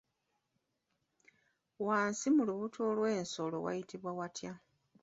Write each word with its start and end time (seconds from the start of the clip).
Wansi 1.85 2.27
mu 2.35 2.43
lubuto 2.47 2.81
lw'ensolo 2.97 3.57
wayitibwa 3.65 4.11
watya? 4.19 4.53